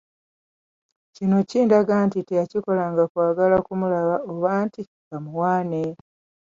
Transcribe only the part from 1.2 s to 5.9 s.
ne kindaga nti teyakikolanga kwagala kumulaba oba nti bamuwaane.